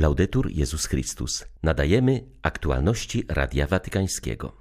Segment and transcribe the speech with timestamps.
[0.00, 1.44] Laudetur Jezus Chrystus.
[1.62, 4.52] Nadajemy aktualności Radia Watykańskiego.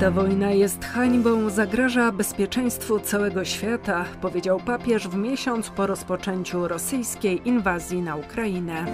[0.00, 7.48] Ta wojna jest hańbą, zagraża bezpieczeństwu całego świata, powiedział papież w miesiąc po rozpoczęciu rosyjskiej
[7.48, 8.86] inwazji na Ukrainę.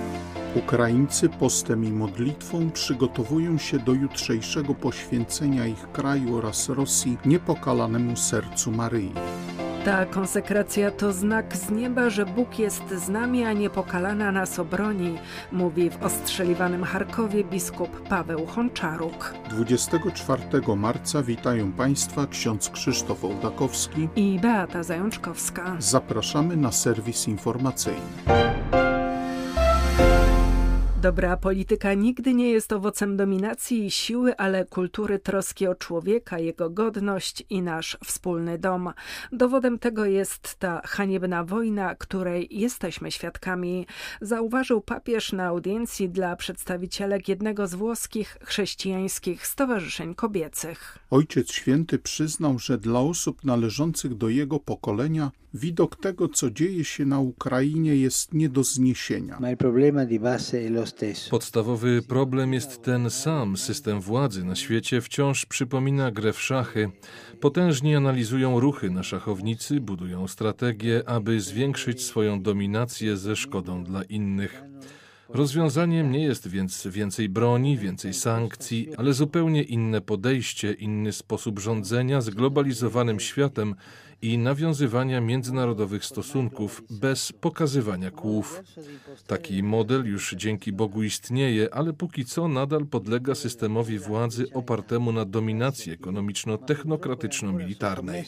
[0.55, 8.71] Ukraińcy postem i modlitwą przygotowują się do jutrzejszego poświęcenia ich kraju oraz Rosji niepokalanemu sercu
[8.71, 9.13] Maryi.
[9.85, 15.19] Ta konsekracja to znak z nieba, że Bóg jest z nami, a niepokalana nas obroni,
[15.53, 19.35] mówi w ostrzeliwanym Charkowie biskup Paweł Honczaruk.
[19.51, 20.43] 24
[20.77, 25.77] marca witają Państwa ksiądz Krzysztof Ołdakowski i Beata Zajączkowska.
[25.79, 28.54] Zapraszamy na serwis informacyjny.
[31.05, 36.71] Dobra polityka nigdy nie jest owocem dominacji i siły, ale kultury troski o człowieka, jego
[36.71, 38.93] godność i nasz wspólny dom.
[39.33, 43.87] Dowodem tego jest ta haniebna wojna, której jesteśmy świadkami,
[44.21, 50.99] zauważył papież na audiencji dla przedstawicielek jednego z włoskich chrześcijańskich stowarzyszeń kobiecych.
[51.11, 57.05] Ojciec Święty przyznał, że dla osób należących do jego pokolenia widok tego, co dzieje się
[57.05, 59.39] na Ukrainie, jest nie do zniesienia.
[61.31, 63.57] Podstawowy problem jest ten sam.
[63.57, 66.91] System władzy na świecie wciąż przypomina grę w szachy.
[67.41, 74.63] Potężnie analizują ruchy na szachownicy, budują strategie, aby zwiększyć swoją dominację ze szkodą dla innych.
[75.29, 82.21] Rozwiązaniem nie jest więc więcej broni, więcej sankcji, ale zupełnie inne podejście, inny sposób rządzenia
[82.21, 83.75] zglobalizowanym światem
[84.25, 88.63] i nawiązywania międzynarodowych stosunków bez pokazywania kłów.
[89.27, 95.25] Taki model już dzięki Bogu istnieje, ale póki co nadal podlega systemowi władzy opartemu na
[95.25, 98.25] dominacji ekonomiczno-technokratyczno-militarnej.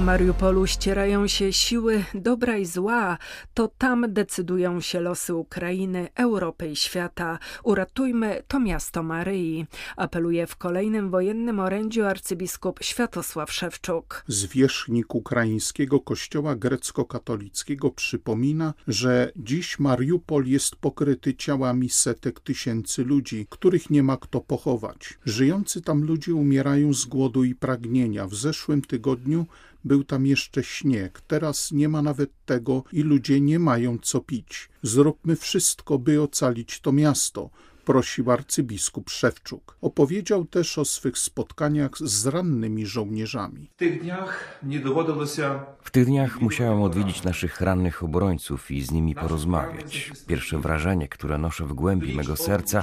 [0.00, 3.18] Mariupolu ścierają się siły dobra i zła.
[3.54, 7.38] To tam decydują się losy Ukrainy, Europy i świata.
[7.64, 9.66] Uratujmy to miasto Maryi.
[9.96, 14.24] Apeluje w kolejnym wojennym orędziu arcybiskup Światosław Szewczuk.
[14.28, 23.90] Zwierzchnik ukraińskiego kościoła grecko-katolickiego przypomina, że dziś Mariupol jest pokryty ciałami setek tysięcy ludzi, których
[23.90, 25.18] nie ma kto pochować.
[25.24, 28.26] Żyjący tam ludzie umierają z głodu i pragnienia.
[28.26, 29.46] W zeszłym tygodniu
[29.84, 34.68] był tam jeszcze śnieg, teraz nie ma nawet tego i ludzie nie mają co pić.
[34.82, 39.76] Zróbmy wszystko, by ocalić to miasto, prosił arcybiskup Szewczuk.
[39.80, 43.70] Opowiedział też o swych spotkaniach z rannymi żołnierzami.
[43.74, 48.82] W tych dniach nie dowodziło się w tych dniach musiałem odwiedzić naszych rannych obrońców i
[48.82, 50.12] z nimi porozmawiać.
[50.26, 52.82] Pierwsze wrażenie, które noszę w głębi mego serca,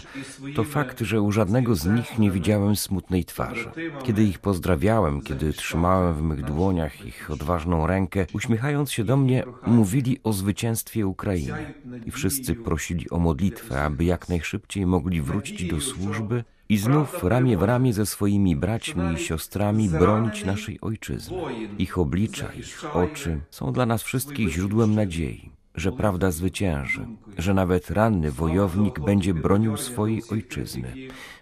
[0.56, 3.72] to fakt, że u żadnego z nich nie widziałem smutnej twarzy.
[4.04, 9.44] Kiedy ich pozdrawiałem, kiedy trzymałem w mych dłoniach ich odważną rękę, uśmiechając się do mnie,
[9.66, 11.74] mówili o zwycięstwie Ukrainy.
[12.06, 17.58] I wszyscy prosili o modlitwę, aby jak najszybciej mogli wrócić do służby i znów ramię
[17.58, 21.38] w ramię ze swoimi braćmi i siostrami bronić naszej ojczyzny.
[21.78, 27.92] Ich oblicza, ich oczy są dla nas wszystkich źródłem nadziei, że prawda zwycięży, że nawet
[27.92, 30.94] ranny wojownik będzie bronił swojej ojczyzny,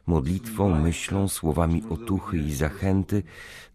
[0.08, 3.24] modlitwą, myślą, słowami otuchy i zachęty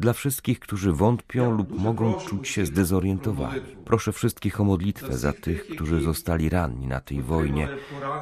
[0.00, 3.60] dla wszystkich, którzy wątpią lub mogą czuć się zdezorientowani.
[3.84, 7.68] Proszę wszystkich o modlitwę za tych, którzy zostali ranni na tej wojnie.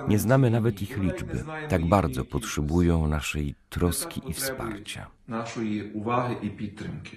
[0.09, 1.45] Nie znamy nawet ich liczby.
[1.69, 5.07] Tak bardzo potrzebują naszej troski i wsparcia.
[5.29, 7.17] Naszej uwagi i podtrzymki.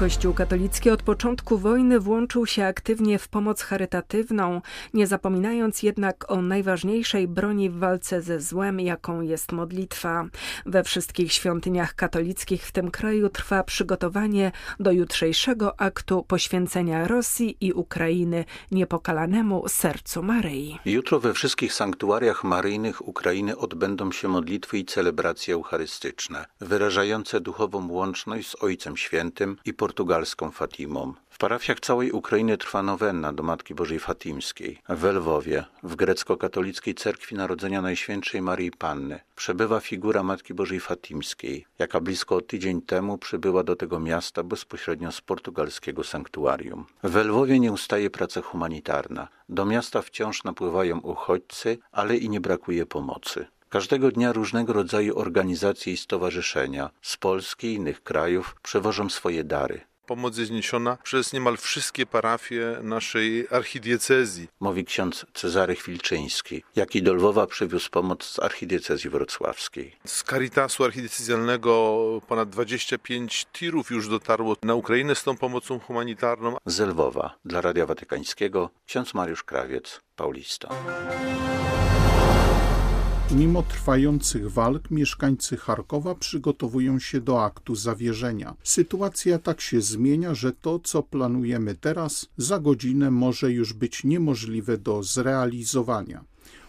[0.00, 4.60] Kościół katolicki od początku wojny włączył się aktywnie w pomoc charytatywną,
[4.94, 10.26] nie zapominając jednak o najważniejszej broni w walce ze złem, jaką jest modlitwa.
[10.66, 17.72] We wszystkich świątyniach katolickich w tym kraju trwa przygotowanie do jutrzejszego aktu poświęcenia Rosji i
[17.72, 20.78] Ukrainy niepokalanemu sercu Maryi.
[20.84, 28.50] Jutro we wszystkich sanktuariach maryjnych Ukrainy odbędą się modlitwy i celebracje eucharystyczne, wyrażające duchową łączność
[28.50, 31.14] z Ojcem Świętym i portugalską Fatimą.
[31.30, 34.78] W parafiach całej Ukrainy trwa nowenna do Matki Bożej Fatimskiej.
[34.88, 42.00] W Lwowie, w grecko-katolickiej cerkwi Narodzenia Najświętszej Marii Panny, przebywa figura Matki Bożej Fatimskiej, jaka
[42.00, 46.86] blisko tydzień temu przybyła do tego miasta bezpośrednio z portugalskiego sanktuarium.
[47.02, 49.28] W Lwowie nie ustaje praca humanitarna.
[49.48, 53.46] Do miasta wciąż napływają uchodźcy, ale i nie brakuje pomocy.
[53.70, 59.80] Każdego dnia różnego rodzaju organizacje i stowarzyszenia z Polski i innych krajów przewożą swoje dary.
[60.06, 64.48] pomoc jest niesiona przez niemal wszystkie parafie naszej archidiecezji.
[64.60, 69.96] Mówi ksiądz Cezary Chwilczyński, jaki do Lwowa przywiózł pomoc z archidiecezji wrocławskiej.
[70.06, 76.56] Z Caritasu archidiecezjalnego ponad 25 tirów już dotarło na Ukrainę z tą pomocą humanitarną.
[76.66, 80.68] Z Lwowa dla Radia Watykańskiego ksiądz Mariusz Krawiec, Paulista.
[83.36, 88.54] Mimo trwających walk mieszkańcy Charkowa przygotowują się do aktu zawierzenia.
[88.62, 94.78] Sytuacja tak się zmienia, że to, co planujemy teraz, za godzinę może już być niemożliwe
[94.78, 96.24] do zrealizowania.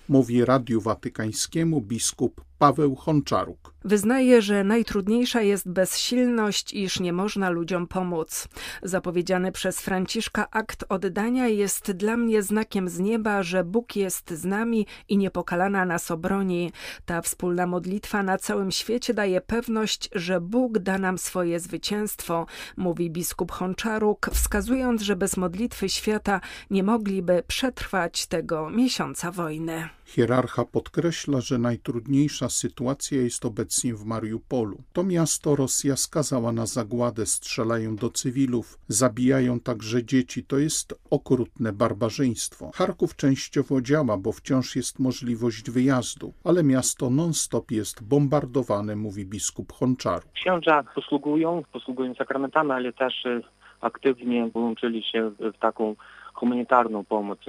[0.10, 3.74] Mówi Radiu Watykańskiemu biskup Paweł Honczaruk.
[3.86, 8.48] Wyznaje, że najtrudniejsza jest bezsilność, iż nie można ludziom pomóc.
[8.84, 14.46] Zapowiedziany przez Franciszka akt oddania jest dla mnie znakiem z nieba, że Bóg jest z
[14.46, 16.72] nami i niepokalana nas obroni.
[17.06, 22.46] Ta wspólna modlitwa na całym świecie daje pewność, że Bóg da nam swoje zwycięstwo,
[22.78, 29.90] mówi biskup Honczaruk, wskazując, że bez modlitwy świata nie mogliby przetrwać tego miesiąca wojny.
[30.06, 34.78] Hierarcha podkreśla, że najtrudniejsza sytuacja jest obecnie w Mariupolu.
[34.94, 40.44] To miasto Rosja skazała na zagładę, strzelają do cywilów, zabijają także dzieci.
[40.44, 42.72] To jest okrutne barbarzyństwo.
[42.76, 49.74] Charków częściowo działa, bo wciąż jest możliwość wyjazdu, ale miasto non-stop jest bombardowane, mówi biskup
[49.74, 50.28] Honczaru.
[50.34, 53.42] Księża posługują, posługują sakramentami, ale też e,
[53.82, 55.96] aktywnie włączyli się w taką
[56.42, 57.40] humanitarną pomoc,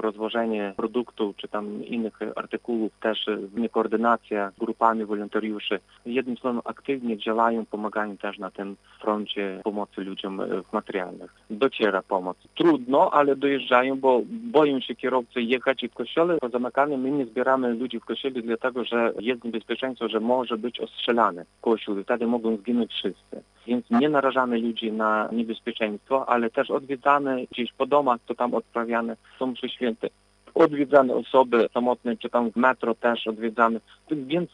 [0.00, 3.26] rozwożenie produktów czy tam innych artykułów, też
[3.72, 5.80] koordynacja z grupami wolontariuszy.
[6.06, 10.40] Jednym słowem aktywnie działają, pomagają też na tym froncie pomocy ludziom
[10.72, 11.34] materialnych.
[11.50, 12.36] Dociera pomoc.
[12.54, 17.74] Trudno, ale dojeżdżają, bo boją się kierowcy jechać i w kościele zamykane my nie zbieramy
[17.74, 22.56] ludzi w kościele dlatego, że jest niebezpieczeństwo, że może być ostrzelany kościół i wtedy mogą
[22.56, 23.42] zginąć wszyscy.
[23.66, 29.16] Więc nie narażamy ludzi na niebezpieczeństwo, ale też odwiedzamy gdzieś po domach, to tam odprawiane
[29.38, 30.08] są mszy święte.
[30.54, 33.80] Odwiedzane osoby samotne, czy tam w metro też odwiedzamy.
[34.10, 34.50] Więc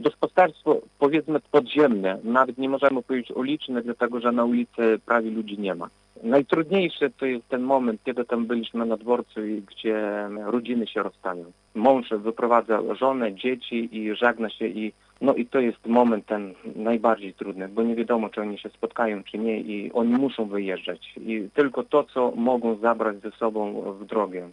[0.00, 5.74] gospodarstwo powiedzmy podziemne, nawet nie możemy powiedzieć uliczne, dlatego że na ulicy prawie ludzi nie
[5.74, 5.88] ma.
[6.22, 11.44] Najtrudniejszy to jest ten moment, kiedy tam byliśmy na dworcu, gdzie rodziny się rozstają.
[11.74, 17.34] Mąż wyprowadza żonę, dzieci i żegna się i no i to jest moment ten najbardziej
[17.34, 21.12] trudny, bo nie wiadomo, czy oni się spotkają, czy nie i oni muszą wyjeżdżać.
[21.16, 24.48] I tylko to, co mogą zabrać ze sobą w drogę.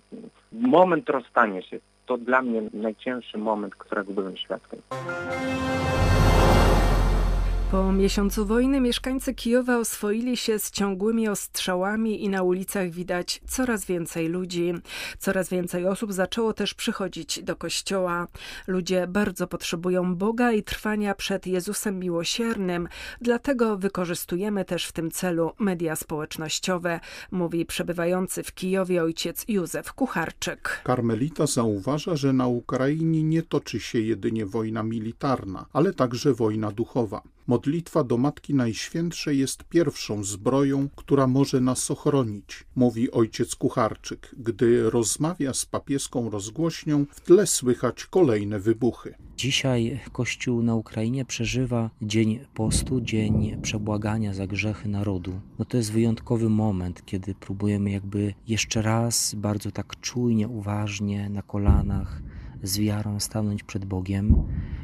[0.51, 4.79] Moment rozstania się, to dla mnie najcięższy moment, którego byłem świadkiem.
[7.75, 13.85] Po miesiącu wojny mieszkańcy Kijowa oswoili się z ciągłymi ostrzałami i na ulicach widać coraz
[13.85, 14.73] więcej ludzi.
[15.19, 18.27] Coraz więcej osób zaczęło też przychodzić do kościoła.
[18.67, 22.87] Ludzie bardzo potrzebują Boga i trwania przed Jezusem miłosiernym,
[23.21, 26.99] dlatego wykorzystujemy też w tym celu media społecznościowe,
[27.31, 30.81] mówi przebywający w Kijowie ojciec Józef Kucharczyk.
[30.83, 37.34] Karmelita zauważa, że na Ukrainie nie toczy się jedynie wojna militarna, ale także wojna duchowa.
[37.47, 44.35] Modlitwa do Matki Najświętszej jest pierwszą zbroją, która może nas ochronić, mówi ojciec Kucharczyk.
[44.37, 49.15] Gdy rozmawia z papieską rozgłośnią, w tle słychać kolejne wybuchy.
[49.37, 55.39] Dzisiaj Kościół na Ukrainie przeżywa dzień postu, dzień przebłagania za grzechy narodu.
[55.59, 61.41] No to jest wyjątkowy moment, kiedy próbujemy jakby jeszcze raz bardzo tak czujnie, uważnie, na
[61.41, 62.21] kolanach,
[62.67, 64.43] z wiarą stanąć przed Bogiem,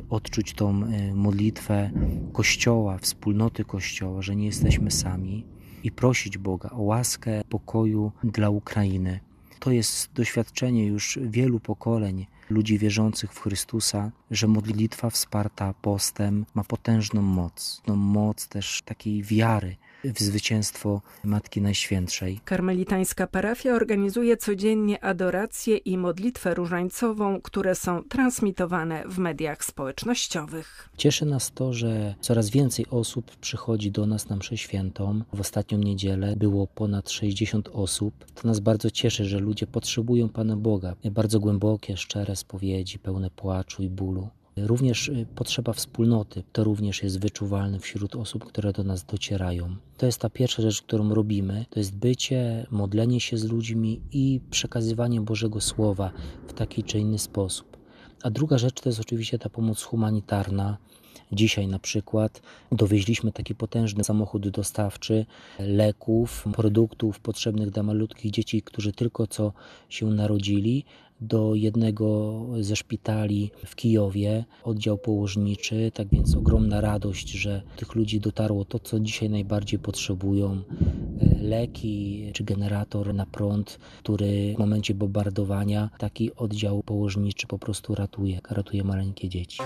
[0.10, 1.92] odczuć tą y, modlitwę
[2.33, 5.45] Kościoła, wspólnoty Kościoła, że nie jesteśmy sami
[5.83, 9.19] i prosić Boga o łaskę pokoju dla Ukrainy.
[9.59, 16.64] To jest doświadczenie już wielu pokoleń ludzi wierzących w Chrystusa, że modlitwa wsparta postem ma
[16.64, 22.40] potężną moc, no moc też takiej wiary, w zwycięstwo Matki Najświętszej.
[22.46, 30.90] Karmelitańska parafia organizuje codziennie adorację i modlitwę różańcową, które są transmitowane w mediach społecznościowych.
[30.98, 35.22] Cieszy nas to, że coraz więcej osób przychodzi do nas na mszę świętą.
[35.34, 38.26] W ostatnią niedzielę było ponad 60 osób.
[38.36, 40.96] To nas bardzo cieszy, że ludzie potrzebują Pana Boga.
[41.12, 44.30] Bardzo głębokie, szczere spowiedzi, pełne płaczu i bólu.
[44.58, 49.76] Również y, potrzeba wspólnoty, to również jest wyczuwalne wśród osób, które do nas docierają.
[49.98, 54.40] To jest ta pierwsza rzecz, którą robimy, to jest bycie, modlenie się z ludźmi i
[54.52, 56.12] przekazywanie Bożego Słowa
[56.48, 57.78] w taki czy inny sposób.
[58.24, 60.78] A druga rzecz to jest oczywiście ta pomoc humanitarna.
[61.31, 65.26] Dzisiaj na przykład dowieźliśmy taki potężny samochód dostawczy
[65.59, 69.54] leków, produktów potrzebnych dla malutkich dzieci, którzy tylko co
[69.90, 70.85] się narodzili,
[71.21, 78.19] do jednego ze szpitali w Kijowie, oddział położniczy, tak więc ogromna radość, że tych ludzi
[78.19, 84.94] dotarło to, co dzisiaj najbardziej potrzebują, e, leki czy generator na prąd, który w momencie
[84.94, 89.61] bombardowania taki oddział położniczy po prostu ratuje, ratuje maleńkie dzieci.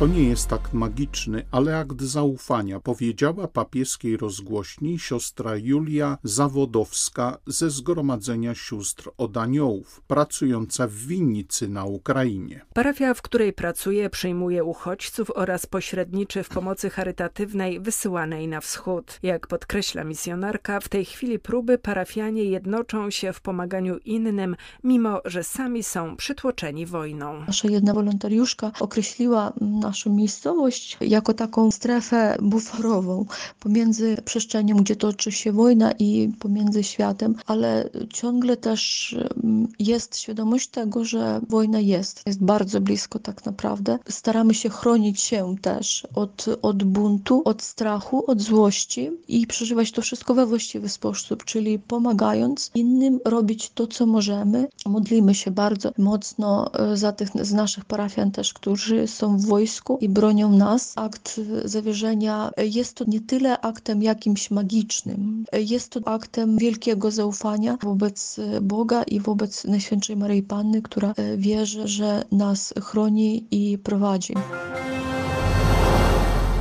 [0.00, 7.70] To nie jest tak magiczny, ale akt zaufania, powiedziała papieskiej rozgłośni siostra Julia Zawodowska ze
[7.70, 12.60] Zgromadzenia Sióstr od Aniołów, pracująca w winnicy na Ukrainie.
[12.74, 19.18] Parafia, w której pracuje, przyjmuje uchodźców oraz pośredniczy w pomocy charytatywnej wysyłanej na wschód.
[19.22, 25.44] Jak podkreśla misjonarka, w tej chwili próby parafianie jednoczą się w pomaganiu innym, mimo że
[25.44, 27.44] sami są przytłoczeni wojną.
[27.46, 29.52] Nasza jedna wolontariuszka określiła
[29.90, 33.26] naszą miejscowość jako taką strefę buforową
[33.60, 38.80] pomiędzy przestrzenią, gdzie toczy się wojna i pomiędzy światem, ale ciągle też
[39.44, 42.22] mm, jest świadomość tego, że wojna jest.
[42.26, 43.98] Jest bardzo blisko tak naprawdę.
[44.08, 50.02] Staramy się chronić się też od, od buntu, od strachu, od złości i przeżywać to
[50.02, 54.68] wszystko we właściwy sposób, czyli pomagając innym robić to, co możemy.
[54.86, 59.79] Modlimy się bardzo mocno e, za tych z naszych parafian też, którzy są w wojsku,
[60.00, 60.92] i bronią nas.
[60.96, 68.40] Akt zawierzenia jest to nie tyle aktem jakimś magicznym, jest to aktem wielkiego zaufania wobec
[68.62, 74.34] Boga i wobec Najświętszej Maryi Panny, która wierzy, że nas chroni i prowadzi.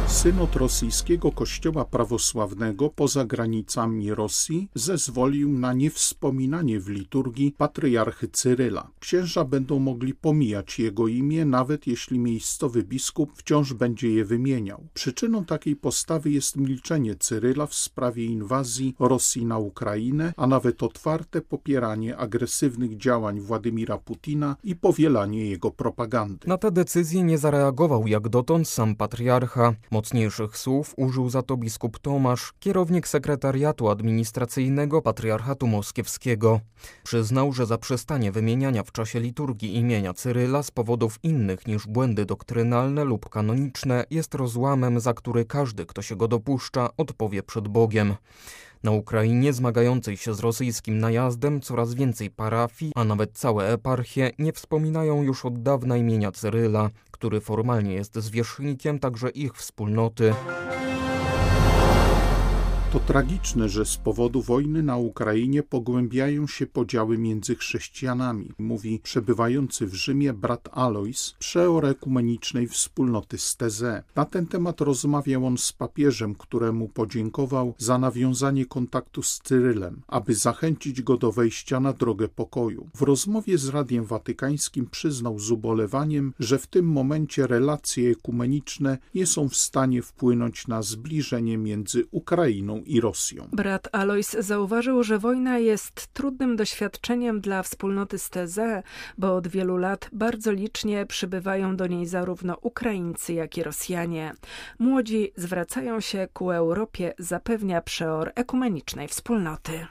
[0.10, 8.92] Synod rosyjskiego kościoła prawosławnego poza granicami Rosji zezwolił na niewspominanie w liturgii patriarchy Cyryla.
[9.00, 14.88] Księża będą mogli pomijać jego imię, nawet jeśli miejscowy biskup wciąż będzie je wymieniał.
[14.94, 21.42] Przyczyną takiej postawy jest milczenie Cyryla w sprawie inwazji Rosji na Ukrainę, a nawet otwarte
[21.42, 26.48] popieranie agresywnych działań Władimira Putina i powielanie jego propagandy.
[26.48, 29.74] Na tę decyzję nie zareagował jak dotąd sam patriarcha.
[30.00, 36.60] Mocniejszych słów użył za to biskup Tomasz, kierownik sekretariatu administracyjnego Patriarchatu Moskiewskiego.
[37.03, 43.03] Przyznał, że zaprzestanie wymieniania w czasie liturgii imienia Cyryla z powodów innych niż błędy doktrynalne
[43.03, 48.15] lub kanoniczne jest rozłamem, za który każdy, kto się go dopuszcza, odpowie przed Bogiem.
[48.84, 54.54] Na Ukrainie zmagającej się z rosyjskim najazdem coraz więcej parafii, a nawet całe eparchie nie
[54.54, 60.34] wspominają już od dawna imienia Cyryla, który formalnie jest zwierzchnikiem także ich wspólnoty.
[62.93, 69.88] To tragiczne, że z powodu wojny na Ukrainie pogłębiają się podziały między chrześcijanami, mówi przebywający
[69.88, 74.03] w Rzymie brat Alois, przeor ekumenicznej wspólnoty Steze.
[74.15, 80.36] Na ten temat rozmawiał on z papieżem, któremu podziękował za nawiązanie kontaktu z Cyrylem, aby
[80.36, 82.89] zachęcić go do wejścia na drogę pokoju.
[82.96, 89.25] W rozmowie z Radiem Watykańskim przyznał z ubolewaniem, że w tym momencie relacje ekumeniczne nie
[89.25, 93.48] są w stanie wpłynąć na zbliżenie między Ukrainą i Rosją.
[93.52, 98.84] Brat Alois zauważył, że wojna jest trudnym doświadczeniem dla wspólnoty Steze,
[99.18, 104.34] bo od wielu lat bardzo licznie przybywają do niej zarówno Ukraińcy, jak i Rosjanie.
[104.80, 109.88] Młodzi zwracają się ku Europie, zapewnia przeor ekumenicznej wspólnoty.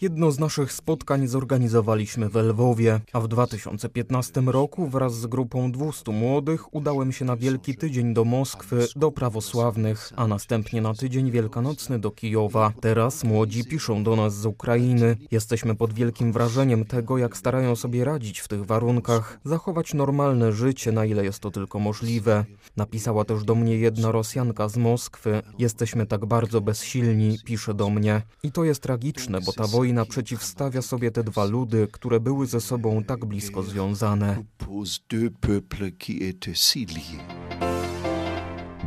[0.00, 6.12] Jedno z naszych spotkań zorganizowaliśmy w Lwowie, a w 2015 roku wraz z grupą 200
[6.12, 11.30] młodych udałem się na Wielki Tydzień do Moskwy, do prawosławnych, a następnie następnie na tydzień
[11.30, 12.72] wielkanocny do Kijowa.
[12.80, 15.16] Teraz młodzi piszą do nas z Ukrainy.
[15.30, 20.92] Jesteśmy pod wielkim wrażeniem tego, jak starają sobie radzić w tych warunkach, zachować normalne życie,
[20.92, 22.44] na ile jest to tylko możliwe.
[22.76, 25.42] Napisała też do mnie jedna Rosjanka z Moskwy.
[25.58, 28.22] Jesteśmy tak bardzo bezsilni, pisze do mnie.
[28.42, 32.60] I to jest tragiczne, bo ta wojna przeciwstawia sobie te dwa ludy, które były ze
[32.60, 34.44] sobą tak blisko związane.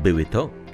[0.03, 0.49] Były to